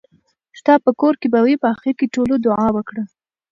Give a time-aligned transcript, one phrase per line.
[0.59, 1.55] ستاپه کور کې به وي.
[1.63, 3.03] په اخېر کې ټولو دعا وکړه.